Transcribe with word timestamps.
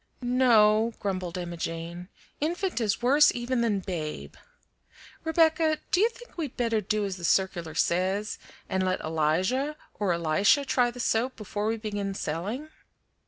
"No," 0.23 0.95
grumbled 0.99 1.37
Emma 1.37 1.57
Jane; 1.57 2.07
"infant 2.39 2.81
is 2.81 3.03
worse 3.03 3.31
even 3.35 3.61
than 3.61 3.81
babe. 3.81 4.33
Rebecca, 5.23 5.77
do 5.91 6.01
you 6.01 6.09
think 6.09 6.35
we'd 6.39 6.57
better 6.57 6.81
do 6.81 7.05
as 7.05 7.17
the 7.17 7.23
circular 7.23 7.75
says, 7.75 8.39
and 8.67 8.83
let 8.83 8.99
Elijah 9.01 9.75
or 9.99 10.11
Elisha 10.11 10.65
try 10.65 10.89
the 10.89 10.99
soap 10.99 11.35
before 11.35 11.67
we 11.67 11.77
begin 11.77 12.15
selling?" 12.15 12.69